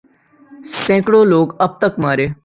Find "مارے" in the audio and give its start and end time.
2.03-2.27